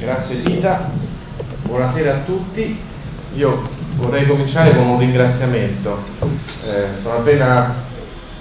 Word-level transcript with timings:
Grazie 0.00 0.40
Tita, 0.40 0.90
buonasera 1.64 2.14
a 2.14 2.18
tutti. 2.20 2.74
Io 3.34 3.68
vorrei 3.96 4.26
cominciare 4.26 4.74
con 4.74 4.86
un 4.86 4.98
ringraziamento. 4.98 6.02
Eh, 6.64 7.02
sono 7.02 7.16
appena 7.16 7.84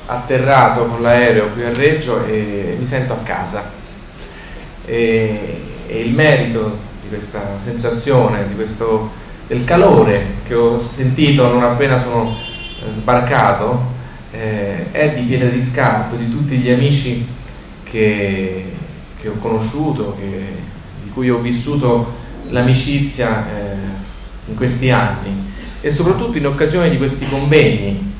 atterrato 0.05 0.85
con 0.85 1.01
l'aereo 1.01 1.49
qui 1.49 1.65
a 1.65 1.73
Reggio 1.73 2.23
e 2.23 2.77
mi 2.79 2.87
sento 2.89 3.11
a 3.11 3.23
casa. 3.23 3.71
E, 4.85 5.61
e 5.85 5.99
il 5.99 6.13
merito 6.13 6.77
di 7.01 7.09
questa 7.09 7.57
sensazione, 7.65 8.47
di 8.47 8.55
questo, 8.55 9.11
del 9.47 9.65
calore 9.65 10.35
che 10.47 10.55
ho 10.55 10.91
sentito 10.95 11.45
non 11.45 11.63
appena 11.63 12.03
sono 12.03 12.37
eh, 12.37 13.01
sbarcato, 13.01 13.81
eh, 14.31 14.91
è 14.91 15.13
di 15.13 15.23
piede 15.23 15.51
di 15.51 15.69
scarpe 15.73 16.15
di 16.15 16.29
tutti 16.29 16.55
gli 16.55 16.69
amici 16.69 17.27
che, 17.83 18.71
che 19.19 19.27
ho 19.27 19.35
conosciuto, 19.39 20.15
che 20.17 20.77
cui 21.19 21.29
ho 21.29 21.39
vissuto 21.39 22.13
l'amicizia 22.49 23.45
eh, 23.45 23.75
in 24.45 24.55
questi 24.55 24.89
anni 24.89 25.51
e 25.81 25.93
soprattutto 25.95 26.37
in 26.37 26.47
occasione 26.47 26.89
di 26.89 26.97
questi 26.97 27.27
convegni. 27.27 28.13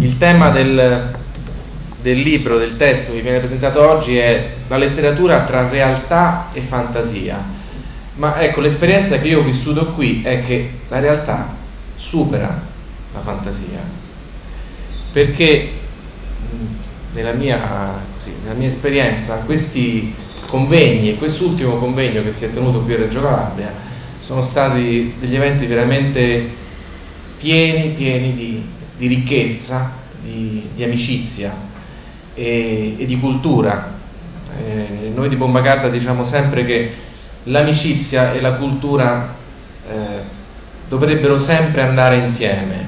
Il 0.00 0.16
tema 0.16 0.48
del, 0.48 1.16
del 2.00 2.18
libro, 2.18 2.56
del 2.56 2.78
testo 2.78 3.10
che 3.10 3.16
vi 3.16 3.20
viene 3.20 3.40
presentato 3.40 3.86
oggi 3.86 4.16
è 4.16 4.54
la 4.68 4.78
letteratura 4.78 5.44
tra 5.44 5.68
realtà 5.68 6.48
e 6.54 6.62
fantasia. 6.68 7.56
Ma 8.14 8.40
ecco, 8.40 8.60
l'esperienza 8.60 9.18
che 9.18 9.28
io 9.28 9.40
ho 9.40 9.44
vissuto 9.44 9.92
qui 9.92 10.22
è 10.22 10.46
che 10.46 10.70
la 10.88 11.00
realtà 11.00 11.56
supera 11.96 12.62
la 13.12 13.20
fantasia. 13.20 13.80
Perché 15.12 15.72
nella 17.12 17.32
mia, 17.32 18.00
così, 18.16 18.34
nella 18.42 18.54
mia 18.54 18.68
esperienza 18.70 19.34
questi 19.44 20.26
convegni 20.48 21.10
e 21.10 21.16
quest'ultimo 21.16 21.76
convegno 21.76 22.22
che 22.22 22.34
si 22.38 22.44
è 22.44 22.52
tenuto 22.52 22.80
qui 22.80 22.94
a 22.94 22.96
Reggio 22.96 23.20
Calabria 23.20 23.86
sono 24.22 24.48
stati 24.50 25.14
degli 25.20 25.34
eventi 25.34 25.66
veramente 25.66 26.50
pieni, 27.38 27.90
pieni 27.90 28.34
di, 28.34 28.62
di 28.98 29.06
ricchezza, 29.06 29.90
di, 30.22 30.68
di 30.74 30.84
amicizia 30.84 31.54
e, 32.34 32.96
e, 32.98 33.06
di 33.06 33.18
cultura. 33.18 33.96
Eh, 34.58 35.12
noi 35.14 35.28
di 35.28 35.36
Bombacarta 35.36 35.88
diciamo 35.88 36.28
sempre 36.30 36.64
che 36.64 36.92
l'amicizia 37.44 38.32
e 38.32 38.40
la 38.40 38.54
cultura 38.54 39.34
eh, 39.88 39.96
dovrebbero 40.88 41.46
sempre 41.48 41.82
andare 41.82 42.16
insieme 42.16 42.86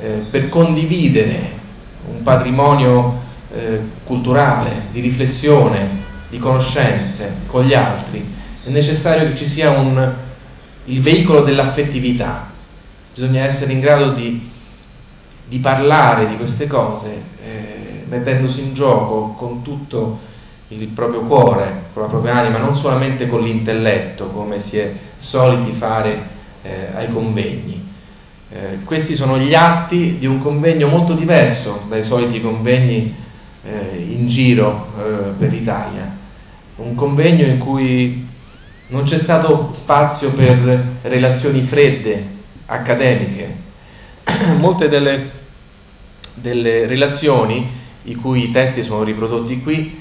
eh, 0.00 0.26
per 0.30 0.48
condividere 0.48 1.56
un 2.08 2.22
patrimonio 2.22 3.20
eh, 3.52 3.80
culturale, 4.04 4.86
di 4.92 5.00
riflessione, 5.00 6.06
di 6.28 6.38
conoscenze 6.38 7.32
con 7.46 7.64
gli 7.64 7.74
altri, 7.74 8.24
è 8.64 8.68
necessario 8.70 9.30
che 9.30 9.38
ci 9.38 9.50
sia 9.54 9.70
un, 9.70 10.14
il 10.84 11.00
veicolo 11.00 11.40
dell'affettività, 11.42 12.50
bisogna 13.14 13.44
essere 13.44 13.72
in 13.72 13.80
grado 13.80 14.12
di, 14.12 14.50
di 15.48 15.58
parlare 15.58 16.28
di 16.28 16.36
queste 16.36 16.66
cose 16.66 17.08
eh, 17.42 18.04
mettendosi 18.06 18.60
in 18.60 18.74
gioco 18.74 19.34
con 19.38 19.62
tutto 19.62 20.20
il 20.68 20.86
proprio 20.88 21.22
cuore, 21.22 21.84
con 21.94 22.02
la 22.02 22.08
propria 22.08 22.34
anima, 22.34 22.58
non 22.58 22.76
solamente 22.76 23.26
con 23.26 23.42
l'intelletto 23.42 24.26
come 24.26 24.64
si 24.68 24.76
è 24.76 24.92
soliti 25.20 25.78
fare 25.78 26.36
eh, 26.62 26.88
ai 26.94 27.10
convegni. 27.10 27.86
Eh, 28.50 28.78
questi 28.84 29.16
sono 29.16 29.38
gli 29.38 29.54
atti 29.54 30.16
di 30.18 30.26
un 30.26 30.40
convegno 30.40 30.88
molto 30.88 31.12
diverso 31.14 31.82
dai 31.88 32.06
soliti 32.06 32.40
convegni 32.40 33.14
eh, 33.62 34.06
in 34.08 34.28
giro 34.28 34.86
eh, 34.98 35.02
per 35.38 35.52
l'Italia 35.52 36.17
un 36.78 36.94
convegno 36.94 37.46
in 37.46 37.58
cui 37.58 38.26
non 38.88 39.04
c'è 39.04 39.20
stato 39.22 39.76
spazio 39.82 40.32
per 40.32 40.98
relazioni 41.02 41.66
fredde, 41.66 42.26
accademiche. 42.66 43.56
Molte 44.58 44.88
delle, 44.88 45.30
delle 46.34 46.86
relazioni, 46.86 47.76
i 48.04 48.14
cui 48.14 48.50
testi 48.52 48.84
sono 48.84 49.02
riprodotti 49.02 49.60
qui, 49.62 50.00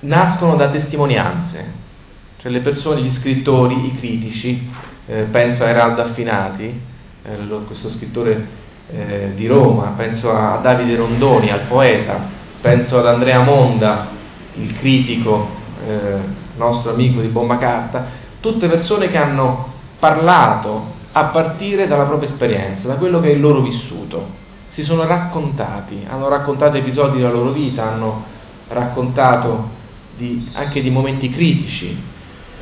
nascono 0.00 0.56
da 0.56 0.70
testimonianze, 0.70 1.80
cioè 2.40 2.50
le 2.50 2.60
persone, 2.60 3.02
gli 3.02 3.16
scrittori, 3.18 3.86
i 3.86 3.98
critici, 3.98 4.70
eh, 5.06 5.26
penso 5.30 5.64
a 5.64 5.68
Eraldo 5.68 6.02
Affinati, 6.02 6.80
eh, 7.24 7.64
questo 7.66 7.90
scrittore 7.96 8.60
eh, 8.90 9.32
di 9.34 9.46
Roma, 9.46 9.94
penso 9.96 10.30
a 10.30 10.60
Davide 10.62 10.96
Rondoni, 10.96 11.50
al 11.50 11.66
poeta, 11.68 12.28
penso 12.60 12.98
ad 12.98 13.06
Andrea 13.06 13.44
Monda, 13.44 14.08
il 14.54 14.76
critico 14.78 15.60
eh, 15.86 16.18
nostro 16.56 16.92
amico 16.92 17.20
di 17.20 17.28
Bomba 17.28 17.58
Carta, 17.58 18.06
tutte 18.40 18.68
persone 18.68 19.08
che 19.08 19.16
hanno 19.16 19.70
parlato 19.98 21.00
a 21.12 21.24
partire 21.26 21.86
dalla 21.86 22.04
propria 22.04 22.30
esperienza, 22.30 22.88
da 22.88 22.94
quello 22.94 23.20
che 23.20 23.28
è 23.28 23.32
il 23.32 23.40
loro 23.40 23.60
vissuto. 23.60 24.40
Si 24.74 24.84
sono 24.84 25.04
raccontati, 25.06 26.06
hanno 26.08 26.28
raccontato 26.28 26.76
episodi 26.76 27.18
della 27.18 27.30
loro 27.30 27.50
vita, 27.52 27.90
hanno 27.90 28.24
raccontato 28.68 29.68
di, 30.16 30.48
anche 30.54 30.80
di 30.80 30.90
momenti 30.90 31.30
critici. 31.30 32.10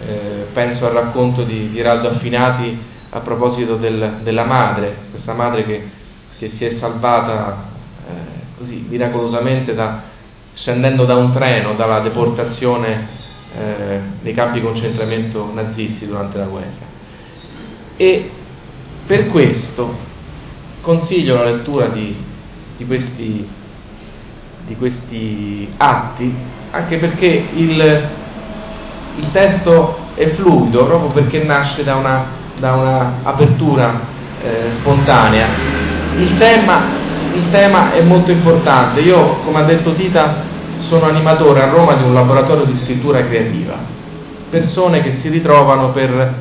Eh, 0.03 0.47
penso 0.53 0.87
al 0.87 0.93
racconto 0.93 1.45
di, 1.45 1.71
di 1.71 1.81
Affinati 1.83 2.79
a 3.11 3.21
proposito 3.21 3.77
del, 3.77 4.21
della 4.23 4.45
madre, 4.45 4.97
questa 5.11 5.35
madre 5.35 5.65
che, 5.65 5.91
che 6.39 6.53
si 6.57 6.65
è 6.65 6.79
salvata 6.79 7.65
eh, 8.09 8.13
così 8.57 8.87
miracolosamente 8.89 9.75
da, 9.75 10.10
scendendo 10.55 11.05
da 11.05 11.17
un 11.17 11.33
treno 11.33 11.75
dalla 11.75 12.01
deportazione 12.01 13.09
eh, 13.57 14.01
nei 14.23 14.35
campi 14.35 14.61
di 14.61 14.67
concentramento 14.67 15.51
nazisti 15.53 16.07
durante 16.07 16.39
la 16.39 16.45
guerra. 16.45 16.89
E 17.97 18.31
per 19.07 19.29
questo 19.29 20.09
consiglio 20.81 21.35
la 21.37 21.45
lettura 21.45 21.89
di, 21.89 22.17
di, 22.77 22.87
questi, 22.87 23.49
di 24.67 24.77
questi, 24.77 25.73
atti, 25.77 26.35
anche 26.71 26.97
perché 26.99 27.49
il, 27.55 28.09
il, 29.17 29.31
testo 29.33 29.99
è 30.15 30.35
fluido, 30.35 30.87
proprio 30.87 31.11
perché 31.11 31.43
nasce 31.43 31.83
da 31.83 31.97
una, 31.97 32.27
da 32.59 32.73
una 32.75 33.15
apertura 33.25 34.01
eh, 34.43 34.71
spontanea. 34.79 35.49
Il 36.17 36.37
tema, 36.39 37.00
il 37.35 37.51
tema 37.51 37.93
è 37.93 38.05
molto 38.05 38.31
importante. 38.31 39.01
Io, 39.01 39.41
come 39.45 39.61
ha 39.61 39.65
detto 39.65 39.95
Tita, 39.95 40.45
sono 40.89 41.07
animatore 41.07 41.61
a 41.63 41.69
Roma 41.69 41.95
di 41.95 42.05
un 42.05 42.13
laboratorio 42.13 42.65
di 42.65 42.81
scrittura 42.85 43.25
creativa, 43.25 43.79
persone 44.51 45.03
che 45.03 45.19
si 45.23 45.29
ritrovano 45.29 45.93
per 45.93 46.35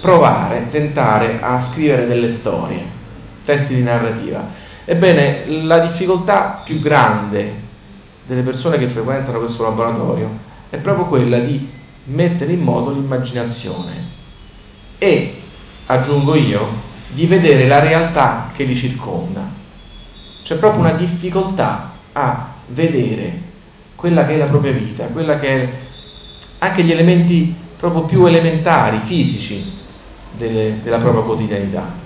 provare, 0.00 0.68
tentare 0.70 1.38
a 1.40 1.70
scrivere 1.72 2.06
delle 2.06 2.36
storie, 2.40 2.82
testi 3.44 3.74
di 3.74 3.82
narrativa. 3.82 4.64
Ebbene, 4.84 5.44
la 5.64 5.78
difficoltà 5.88 6.62
più 6.64 6.80
grande 6.80 7.64
delle 8.26 8.42
persone 8.42 8.78
che 8.78 8.88
frequentano 8.88 9.40
questo 9.40 9.62
laboratorio 9.64 10.30
è 10.70 10.76
proprio 10.78 11.06
quella 11.06 11.38
di 11.38 11.68
mettere 12.04 12.52
in 12.52 12.60
moto 12.60 12.92
l'immaginazione 12.92 14.14
e, 14.98 15.42
aggiungo 15.86 16.34
io, 16.36 16.84
di 17.12 17.26
vedere 17.26 17.66
la 17.66 17.80
realtà 17.80 18.52
che 18.54 18.64
li 18.64 18.78
circonda. 18.78 19.55
C'è 20.46 20.54
proprio 20.58 20.80
una 20.80 20.92
difficoltà 20.92 21.90
a 22.12 22.54
vedere 22.68 23.42
quella 23.96 24.24
che 24.26 24.34
è 24.34 24.36
la 24.36 24.46
propria 24.46 24.70
vita, 24.70 25.06
quella 25.06 25.40
che 25.40 25.48
è 25.48 25.68
anche 26.58 26.84
gli 26.84 26.92
elementi 26.92 27.52
proprio 27.76 28.02
più 28.02 28.24
elementari, 28.24 29.00
fisici 29.06 29.64
delle, 30.36 30.78
della 30.84 30.98
propria 30.98 31.22
quotidianità. 31.22 32.04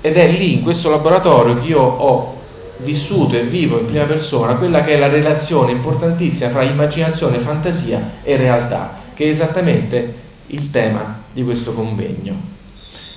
Ed 0.00 0.16
è 0.16 0.28
lì, 0.28 0.54
in 0.54 0.62
questo 0.62 0.90
laboratorio, 0.90 1.60
che 1.60 1.68
io 1.68 1.80
ho 1.80 2.36
vissuto 2.78 3.36
e 3.36 3.44
vivo 3.44 3.78
in 3.78 3.86
prima 3.86 4.04
persona 4.04 4.56
quella 4.56 4.82
che 4.82 4.94
è 4.94 4.98
la 4.98 5.08
relazione 5.08 5.70
importantissima 5.70 6.50
tra 6.50 6.62
immaginazione, 6.64 7.38
fantasia 7.40 8.14
e 8.24 8.36
realtà, 8.36 9.02
che 9.14 9.24
è 9.24 9.34
esattamente 9.34 10.14
il 10.46 10.70
tema 10.72 11.22
di 11.32 11.44
questo 11.44 11.72
convegno. 11.74 12.34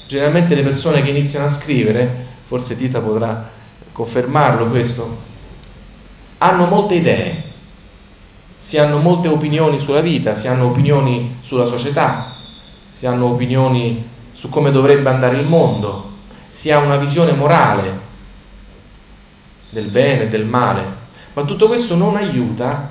Generalmente 0.08 0.54
le 0.54 0.64
persone 0.64 1.02
che 1.02 1.10
iniziano 1.10 1.48
a 1.48 1.60
scrivere, 1.62 2.28
forse 2.48 2.78
Tita 2.78 3.00
potrà 3.00 3.60
confermarlo 3.92 4.68
questo, 4.68 5.18
hanno 6.38 6.66
molte 6.66 6.96
idee, 6.96 7.44
si 8.70 8.78
hanno 8.78 8.98
molte 8.98 9.28
opinioni 9.28 9.82
sulla 9.82 10.02
vita, 10.02 10.42
si 10.42 10.48
hanno 10.48 10.68
opinioni 10.68 11.40
sulla 11.44 11.68
società, 11.68 12.36
si 13.00 13.06
hanno 13.06 13.26
opinioni 13.28 14.10
su 14.34 14.50
come 14.50 14.72
dovrebbe 14.72 15.10
andare 15.10 15.38
il 15.38 15.46
mondo, 15.46 16.10
si 16.62 16.70
ha 16.70 16.80
una 16.80 16.98
visione 16.98 17.34
morale 17.34 18.00
del 19.72 19.90
bene 19.90 20.24
e 20.24 20.30
del 20.30 20.46
male, 20.46 20.84
ma 21.34 21.44
tutto 21.44 21.68
questo 21.68 21.96
non 21.96 22.16
aiuta 22.16 22.90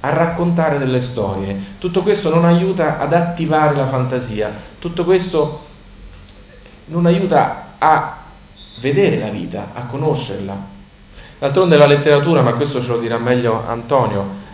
a 0.00 0.10
raccontare 0.10 0.78
delle 0.78 1.08
storie, 1.10 1.74
tutto 1.78 2.02
questo 2.02 2.30
non 2.30 2.44
aiuta 2.44 2.98
ad 2.98 3.12
attivare 3.12 3.74
la 3.74 3.88
fantasia, 3.88 4.52
tutto 4.78 5.04
questo 5.04 5.64
non 6.86 7.06
aiuta 7.06 7.74
a 7.78 8.15
vedere 8.80 9.18
la 9.18 9.28
vita, 9.28 9.70
a 9.72 9.86
conoscerla. 9.86 10.74
D'altronde 11.38 11.76
la 11.76 11.86
letteratura, 11.86 12.42
ma 12.42 12.54
questo 12.54 12.80
ce 12.82 12.88
lo 12.88 12.98
dirà 12.98 13.18
meglio 13.18 13.62
Antonio, 13.66 14.44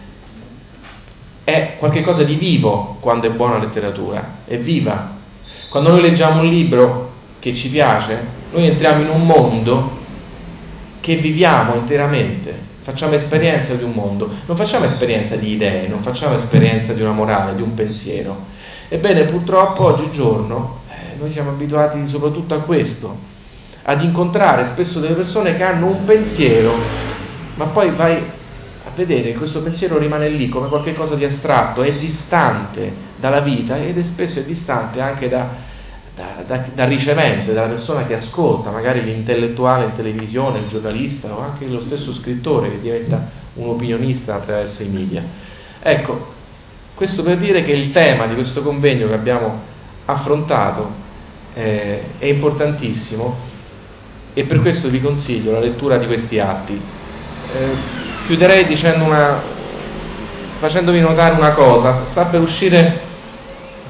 è 1.45 1.77
qualcosa 1.79 2.23
di 2.23 2.35
vivo 2.35 2.99
quando 3.01 3.27
è 3.27 3.31
buona 3.31 3.59
letteratura, 3.59 4.39
è 4.47 4.59
viva. 4.59 5.21
Quando 5.69 5.91
noi 5.91 6.03
leggiamo 6.03 6.41
un 6.41 6.49
libro 6.49 7.11
che 7.41 7.55
ci 7.57 7.69
piace, 7.69 8.41
noi 8.53 8.67
entriamo 8.67 9.03
in 9.03 9.09
un 9.09 9.27
mondo 9.27 10.01
che 11.01 11.17
viviamo 11.17 11.75
interamente, 11.75 12.55
facciamo 12.83 13.15
esperienza 13.15 13.75
di 13.75 13.83
un 13.83 13.93
mondo, 13.93 14.31
non 14.47 14.57
facciamo 14.57 14.85
esperienza 14.87 15.35
di 15.37 15.53
idee, 15.53 15.89
non 15.89 16.03
facciamo 16.03 16.39
esperienza 16.39 16.93
di 16.93 17.01
una 17.01 17.13
morale, 17.13 17.57
di 17.57 17.63
un 17.63 17.75
pensiero. 17.75 18.51
Ebbene, 18.89 19.25
purtroppo 19.25 19.85
oggigiorno 19.87 20.81
eh, 20.89 21.17
noi 21.19 21.33
siamo 21.33 21.51
abituati 21.51 22.09
soprattutto 22.09 22.55
a 22.55 22.61
questo, 22.61 23.17
ad 23.85 24.03
incontrare 24.03 24.71
spesso 24.73 25.01
delle 25.01 25.15
persone 25.15 25.57
che 25.57 25.63
hanno 25.63 25.87
un 25.87 26.05
pensiero, 26.05 26.75
ma 27.57 27.67
poi 27.67 27.91
vai 27.91 28.17
a 28.85 28.91
vedere 28.95 29.33
che 29.33 29.39
questo 29.39 29.61
pensiero 29.61 29.99
rimane 29.99 30.29
lì 30.29 30.49
come 30.49 30.69
qualcosa 30.69 31.15
di 31.15 31.25
astratto, 31.25 31.83
è 31.83 31.93
distante 31.93 33.11
dalla 33.17 33.41
vita 33.41 33.77
ed 33.79 33.99
è 33.99 34.03
spesso 34.13 34.39
è 34.39 34.45
distante 34.45 35.01
anche 35.01 35.29
da, 35.29 35.49
da, 36.15 36.43
da, 36.47 36.65
da, 36.75 36.85
ricevente, 36.85 37.53
dalla 37.53 37.75
persona 37.75 38.07
che 38.07 38.17
ascolta, 38.17 38.71
magari 38.71 39.03
l'intellettuale 39.03 39.87
in 39.87 39.97
televisione, 39.97 40.61
il 40.61 40.69
giornalista 40.69 41.33
o 41.33 41.41
anche 41.41 41.67
lo 41.67 41.83
stesso 41.87 42.15
scrittore 42.15 42.71
che 42.71 42.81
diventa 42.81 43.31
un 43.55 43.69
opinionista 43.69 44.37
attraverso 44.37 44.83
i 44.83 44.89
media. 44.89 45.23
Ecco, 45.81 46.35
questo 46.95 47.23
per 47.23 47.39
dire 47.39 47.65
che 47.65 47.73
il 47.73 47.93
tema 47.93 48.27
di 48.27 48.35
questo 48.35 48.63
convegno 48.63 49.09
che 49.09 49.15
abbiamo 49.15 49.61
affrontato 50.05 50.91
eh, 51.55 52.03
è 52.19 52.27
importantissimo 52.27 53.51
e 54.35 54.45
per 54.45 54.61
questo 54.61 54.89
vi 54.89 55.01
consiglio 55.01 55.53
la 55.53 55.61
lettura 55.61 55.97
di 55.99 56.07
questi 56.07 56.39
atti. 56.39 56.81
Eh, 57.55 57.77
chiuderei 58.27 58.67
una, 59.01 59.43
facendovi 60.59 61.01
notare 61.01 61.35
una 61.35 61.53
cosa, 61.53 62.07
sta 62.13 62.27
per 62.27 62.41
uscire 62.41 63.11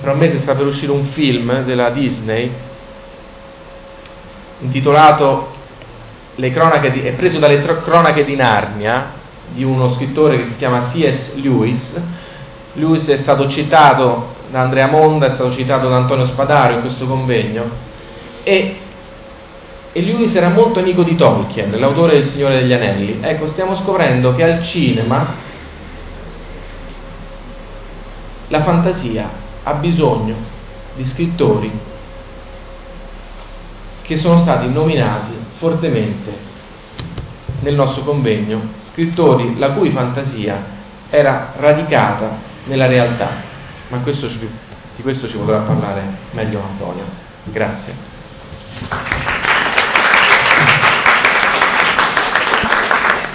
tra 0.02 0.12
un 0.12 0.18
mese 0.18 0.40
sta 0.42 0.56
per 0.56 0.66
uscire 0.66 0.90
un 0.90 1.10
film 1.12 1.62
della 1.62 1.90
Disney 1.90 2.52
intitolato 4.58 5.50
Le 6.34 6.50
cronache 6.50 6.90
di, 6.90 7.02
è 7.02 7.12
preso 7.12 7.38
dalle 7.38 7.62
cronache 7.62 8.24
di 8.24 8.34
Narnia 8.34 9.20
di 9.52 9.62
uno 9.62 9.94
scrittore 9.94 10.38
che 10.38 10.44
si 10.44 10.56
chiama 10.56 10.90
C.S. 10.92 11.34
Lewis. 11.34 11.80
Lewis 12.74 13.04
è 13.04 13.20
stato 13.22 13.50
citato 13.50 14.34
da 14.50 14.62
Andrea 14.62 14.88
Monda, 14.88 15.26
è 15.26 15.34
stato 15.34 15.54
citato 15.54 15.88
da 15.88 15.96
Antonio 15.96 16.26
Spadaro 16.28 16.74
in 16.74 16.80
questo 16.80 17.06
convegno 17.06 17.70
e, 18.44 18.76
e 19.92 20.00
Lewis 20.00 20.34
era 20.34 20.48
molto 20.48 20.80
amico 20.80 21.02
di 21.02 21.14
Tolkien, 21.16 21.78
l'autore 21.78 22.18
del 22.18 22.30
Signore 22.32 22.60
degli 22.60 22.72
Anelli. 22.72 23.18
Ecco, 23.20 23.50
stiamo 23.52 23.76
scoprendo 23.82 24.34
che 24.34 24.42
al 24.42 24.66
cinema 24.68 25.34
la 28.48 28.62
fantasia 28.62 29.30
ha 29.62 29.74
bisogno 29.74 30.34
di 30.96 31.08
scrittori 31.12 31.70
che 34.02 34.20
sono 34.20 34.42
stati 34.42 34.68
nominati 34.68 35.32
fortemente 35.58 36.50
nel 37.60 37.74
nostro 37.74 38.02
convegno, 38.02 38.60
scrittori 38.92 39.58
la 39.58 39.72
cui 39.72 39.90
fantasia 39.90 40.80
era 41.08 41.52
radicata 41.56 42.38
nella 42.64 42.86
realtà, 42.86 43.30
ma 43.88 43.98
questo 43.98 44.28
ci, 44.30 44.38
di 44.96 45.02
questo 45.02 45.28
ci 45.28 45.36
potrà 45.36 45.58
parlare 45.58 46.02
meglio 46.32 46.62
Antonio. 46.62 47.04
Grazie. 47.44 49.51